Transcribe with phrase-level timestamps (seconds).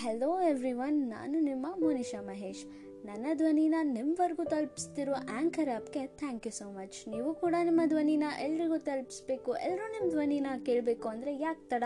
[0.00, 2.62] Hello everyone ನಾನು ನಿಮ್ಮ ಮೋನಿಶಾ ಮಹೇಶ್.
[3.08, 8.78] ನನ್ನ ಧ್ವನಿನ ನಿಮ್ಮವರೆಗೂ ತಲುಪಿಸ್ತಿರೋ ಆ್ಯಂಕರ್ ಆ್ಯಪ್ಗೆ ಥ್ಯಾಂಕ್ ಯು ಸೋ ಮಚ್ ನೀವು ಕೂಡ ನಿಮ್ಮ ಧ್ವನಿನ ಎಲ್ರಿಗೂ
[8.88, 9.50] ತಲುಪಿಸ್ಬೇಕು.
[9.66, 11.84] ಎಲ್ಲರೂ ನಿಮ್ಮ ಧ್ವನಿನ ಕೇಳಬೇಕು ಅಂದರೆ ಯಾಕೆ ತಡ?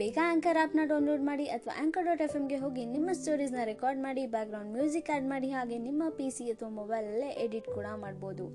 [0.00, 4.24] ಬೇಗ ಆ್ಯಂಕರ್ ಆ್ಯಪ್ನ ಡೌನ್ಲೋಡ್ ಮಾಡಿ ಅಥವಾ ಆ್ಯಂಕರ್ ಡಾಟ್ ಎಫ್ ಎಮ್ಗೆ ಹೋಗಿ ನಿಮ್ಮ ಸ್ಟೋರೀಸ್ನ ರೆಕಾರ್ಡ್ ಮಾಡಿ
[4.36, 8.46] ಬ್ಯಾಕ್ಗ್ರೌಂಡ್ ಮ್ಯೂಸಿಕ್ ಆ್ಯಡ್ ಮಾಡಿ, ಹಾಗೆ ನಿಮ್ಮ ಪಿ ಸಿ ಅಥವಾ ಮೊಬೈಲಲ್ಲೇ ಎಡಿಟ್ ಕೂಡ ಮಾಡ್ಬೋದು.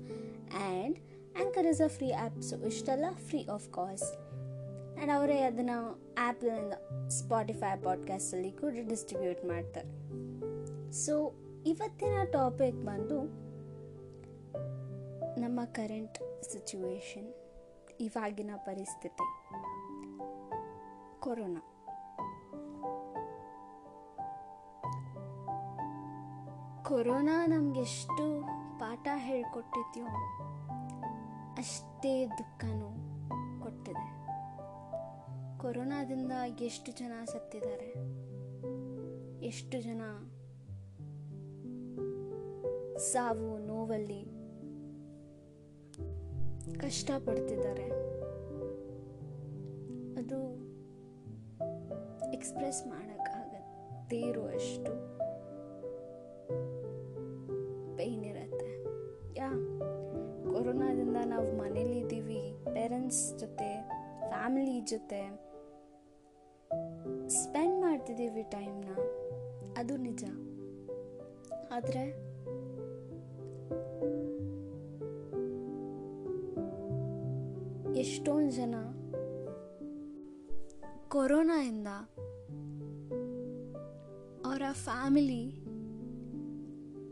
[0.68, 0.98] And
[1.38, 4.14] anchor is a free app so ಇಷ್ಟೆಲ್ಲ ಫ್ರೀ ಆಫ್ ಕಾಸ್ಟ್
[4.96, 5.78] ಆ್ಯಂಡ್ ಅವರೇ ಅದನ್ನು
[6.18, 6.72] ಆ್ಯಪ್ನಿಂದ
[7.08, 10.06] ಸ್ಪಾಟಿಫೈ ಪಾಡ್ಕಾಸ್ಟಲ್ಲಿ ಕೂಡ ಡಿಸ್ಟ್ರಿಬ್ಯೂಟ್ ಮಾಡ್ತಾರೆ.
[10.92, 11.32] ಸೊ
[11.66, 13.22] ಇವತ್ತಿನ ಟಾಪಿಕ್ ಬಂದು
[15.40, 17.34] ನಮ್ಮ ಕರೆಂಟ್ ಸಿಚುವೇಶನ್
[18.00, 19.48] ಇವಾಗಿನ ಪರಿಸ್ಥಿತಿ,
[21.20, 21.72] ಕೊರೋನಾ.
[26.84, 28.40] ಕೊರೋನಾ ನಮಗೆಷ್ಟು
[28.78, 30.06] ಪಾಠ ಹೇಳ್ಕೊಟ್ಟಿದ್ಯೋ
[31.54, 32.95] ಅಷ್ಟೇ ದುಃಖನೂ.
[35.66, 37.88] ಕೊರೋನಾದಿಂದ ಎಷ್ಟು ಜನ ಸತ್ತಿದ್ದಾರೆ?
[39.44, 40.02] ಎಷ್ಟು ಜನ
[42.96, 44.24] ಸಾವು ನೋವಲ್ಲಿ
[46.78, 47.84] ಕಷ್ಟಪಡ್ತಿದ್ದಾರೆ?
[50.12, 50.54] ಅದು
[52.32, 54.92] ಎಕ್ಸ್ಪ್ರೆಸ್ ಮಾಡೋಕ್ಕಾಗದೇ ಇರುವಷ್ಟು
[57.96, 58.84] ಪೈನ್ ಇರುತ್ತೆ.
[59.38, 59.52] ಯಾ,
[60.52, 63.88] ಕೊರೋನಾದಿಂದ ನಾವು ಮನೇಲಿದ್ದೀವಿ ಪೇರೆಂಟ್ಸ್ ಜೊತೆ
[64.28, 65.46] ಫ್ಯಾಮಿಲಿ ಜೊತೆ
[68.06, 68.88] ಮಾಡ್ತಿದ್ದೀವಿ ಟೈಮ್ನ.
[69.76, 70.24] ಅದು ನಿಜ.
[71.72, 72.04] ಆದರೆ
[77.98, 78.74] ಎಷ್ಟೊಂದು ಜನ
[81.08, 81.86] ಕೊರೋನಾಯಿಂದ
[84.46, 85.42] ಅವರ ಫ್ಯಾಮಿಲಿ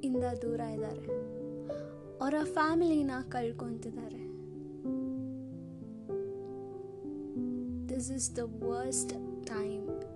[0.06, 1.06] ಇಂದ ದೂರ ಇದ್ದಾರೆ.
[2.18, 4.22] ಅವರ ಫ್ಯಾಮಿಲಿನ ಕಳ್ಕೊತಿದ್ದಾರೆ.
[7.88, 10.13] This is the worst time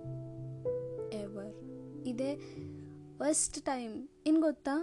[2.09, 2.31] ಇದೇ.
[3.19, 3.95] ಫಸ್ಟ್ ಟೈಮ್
[4.27, 4.75] ಏನು ಗೊತ್ತಾ?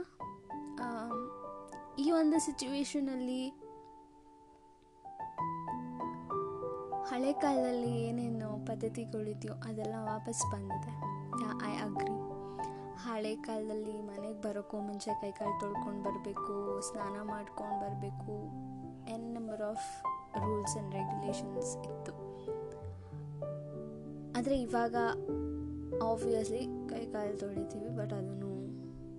[1.99, 3.43] ಈ ಒಂದು ಸಿಚುವೇಶನಲ್ಲಿ
[7.11, 10.93] ಹಳೆ ಕಾಲದಲ್ಲಿ ಏನೇನು ಪದ್ಧತಿಗಳಿದೆಯೋ ಅದೆಲ್ಲ ವಾಪಸ್ ಬಂದಿದೆ.
[11.69, 12.17] ಐ ಅಗ್ರಿ
[13.05, 16.55] ಹಳೆ ಕಾಲದಲ್ಲಿ ಮನೆಗೆ ಬರೋಕ್ಕೂ ಮುಂಚೆ ಕೈಕಾಲು ತೊಳ್ಕೊಂಡು ಬರಬೇಕು,
[16.89, 18.35] ಸ್ನಾನ ಮಾಡ್ಕೊಂಡು ಬರಬೇಕು.
[19.15, 19.89] N number of
[20.45, 22.13] rules and regulations ಇತ್ತು.
[24.39, 24.97] ಆದರೆ ಇವಾಗ
[26.03, 28.67] ಆಬ್ವಿಯಸ್ಲಿ ಕೈಕಾಲು ತೊಳಿತೀವಿ ಬಟ್ ಅದನ್ನು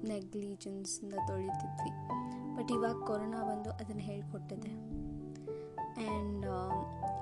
[0.08, 1.92] ನೆಗ್ಲಿಜೆನ್ಸಿಂದ ತೊಳಿತಿದ್ವಿ.
[2.58, 4.74] ಬಟ್ ಇವಾಗ ಕೊರೋನಾ ಬಂದು ಅದನ್ನು ಹೇಳ್ಕೊಟ್ಟಿದೆ.
[6.04, 6.46] ಆ್ಯಂಡ್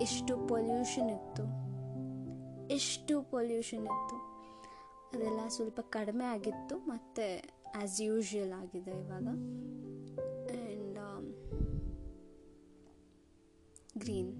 [0.01, 1.43] ಎಷ್ಟು ಪೊಲ್ಯೂಷನ್ ಇತ್ತು,
[2.73, 4.17] ಎಷ್ಟು ಪೊಲ್ಯೂಷನ್ ಇತ್ತು,
[5.13, 7.41] ಅದೆಲ್ಲ ಸ್ವಲ್ಪ ಕಡಿಮೆ ಆಗಿತ್ತು, ಮತ್ತು
[7.77, 9.27] ಆ್ಯಸ್ ಯೂಶ್ವಲ್ ಆಗಿದೆ ಇವಾಗ.
[10.55, 10.99] ಆ್ಯಂಡ್
[13.97, 14.33] ಗ್ರೀನ್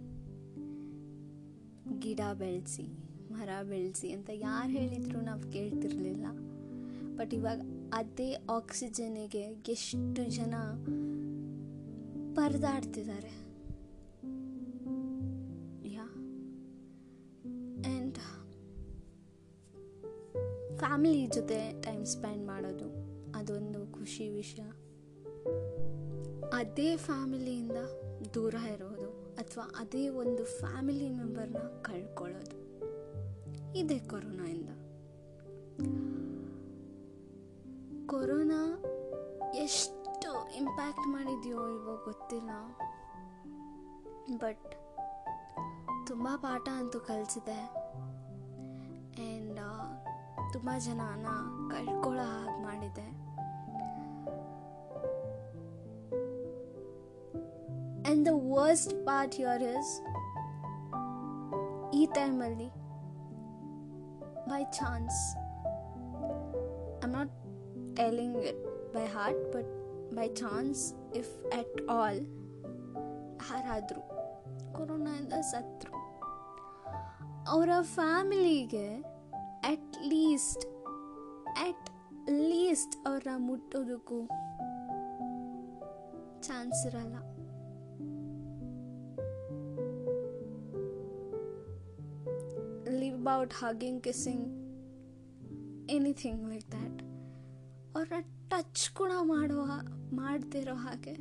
[1.99, 3.14] ಗಿಡ ಬೆಳೆಸಿ.
[3.35, 6.25] ಮರ ಬೆಳೆಸಿ ಅಂತ ಯಾರು ಹೇಳಿದ್ರು ನಾವು ಕೇಳ್ತಿರ್ಲಿಲ್ಲ.
[7.15, 7.61] ಬಟ್ ಇವಾಗ
[7.93, 10.53] ಅದೇ ಆಕ್ಸಿಜನಿಗೆ ಎಷ್ಟು ಜನ
[12.35, 13.45] ಪರದಾಡ್ತಿದ್ದಾರೆ.
[15.93, 16.05] ಯಾ?
[17.87, 18.17] ಆ್ಯಂಡ್
[20.77, 22.89] ಫ್ಯಾಮಿಲಿ ಜೊತೆ ಟೈಮ್ ಸ್ಪೆಂಡ್ ಮಾಡೋದು
[23.31, 24.61] ಅದೊಂದು ಖುಷಿ ವಿಷಯ.
[26.53, 27.77] ಅದೇ ಫ್ಯಾಮಿಲಿಯಿಂದ
[28.33, 32.64] ದೂರ ಇರೋದು ಅಥವಾ ಅದೇ ಒಂದು ಫ್ಯಾಮಿಲಿ ಮೆಂಬರ್ನ ಕಳ್ಕೊಳ್ಳೋದು.
[33.75, 33.95] ಇದೆ
[34.49, 34.69] ಇಂದ
[38.07, 38.83] ಕೊರೋನಾ
[39.55, 42.49] ಎಷ್ಟು ಇಂಪ್ಯಾಕ್ಟ್ ಮಾಡಿದೆಯೋ ಇಲ್ವೋ ಗೊತ್ತಿಲ್ಲ.
[44.37, 44.75] ಬಟ್
[46.07, 47.61] ತುಂಬ ಪಾಠ ಅಂತೂ ಕಲಿಸಿದೆ.
[47.61, 49.59] ಆ್ಯಂಡ್
[50.53, 51.27] ತುಂಬ ಜನನ
[51.71, 53.25] ಕಳ್ಕೊಳ್ಳೋ ಹಾಗೆ ಮಾಡಿದೆ.
[58.01, 60.01] And the worst part your is
[61.95, 62.84] ಈ ಟೈಮಲ್ಲಿ
[64.50, 65.20] by chance
[67.04, 67.34] I'm not
[67.96, 68.62] telling it
[68.94, 69.72] by heart but
[70.14, 70.82] by chance
[71.14, 72.20] if at all
[73.50, 74.02] ಯಾರಾದರೂ
[74.72, 75.94] ಕೊರೋನಾಯಿಂದ ಸತ್ರು
[77.48, 78.86] ಅವರ ಫ್ಯಾಮಿಲಿಗೆ
[79.62, 80.64] ಅಟ್ ಲೀಸ್ಟ್
[81.60, 81.88] ಅಟ್
[82.30, 84.18] ಲೀಸ್ಟ್ ಅವ್ರನ್ನ ಮುಟ್ಟೋದಕ್ಕೂ
[86.42, 87.16] ಚಾನ್ಸ್ ಇರಲ್ಲ
[93.24, 94.46] Leave about hugging kissing
[95.90, 97.00] anything like that
[97.96, 99.64] ಅವ್ರನ್ನ touch ಕೂಡ ಮಾಡುವ
[100.12, 101.14] ಮಾಡ್ತಿರೋ ಹಾಗೆ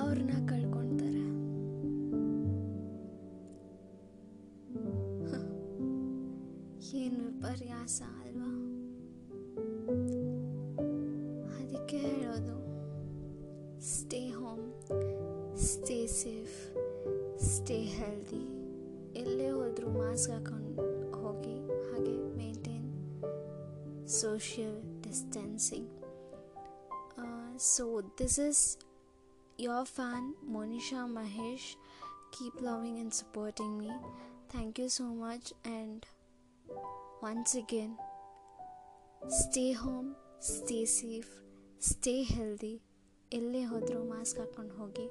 [0.00, 1.24] ಅವ್ರನ್ನ ಕಳ್ಕೊಳ್ತಾರೆ
[5.24, 5.40] ಹ.
[6.94, 8.43] ಏನು ವಿಪರ್ಯಾಸ ಅಲ್ವಾ
[13.84, 14.64] ಅದಕ್ಕೆ ಹೇಳೋದು stay home
[15.56, 16.56] stay safe
[17.44, 18.44] stay healthy
[19.20, 20.84] ಎಲ್ಲೇ ಹೋದರೂ ಮಾಸ್ಕ್ ಹಾಕೊಂಡು
[21.22, 21.56] ಹೋಗಿ
[21.88, 22.88] ಹಾಗೆ maintain
[24.06, 25.90] social distancing
[27.58, 28.64] so this is
[29.58, 31.64] your fan Monisha Mahesh.
[32.32, 33.90] Keep loving and supporting me.
[34.48, 35.52] Thank you so much.
[35.64, 36.06] And
[37.22, 37.92] once again,
[39.28, 41.32] stay home, stay safe,
[41.80, 42.80] stay healthy.
[43.33, 45.05] ಎಲ್ಲೇ ಹೋದರೂ mask ಹಾಕ್ಕೊಂಡು ಹೋಗಿ.